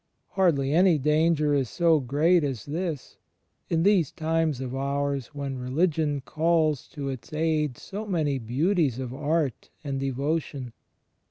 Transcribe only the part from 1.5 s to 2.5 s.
is so great